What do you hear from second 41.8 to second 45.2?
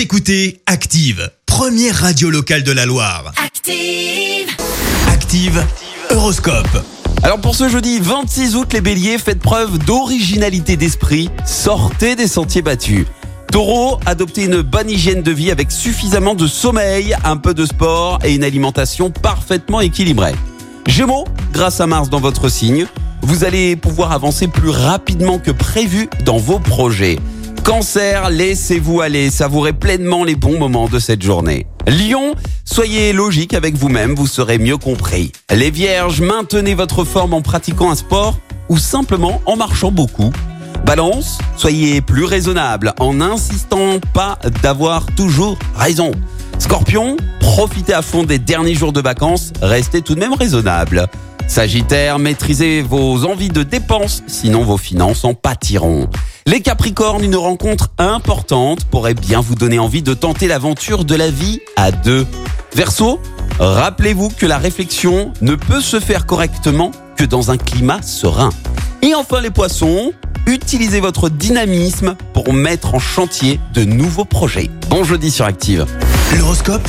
plus raisonnable en n'insistant pas d'avoir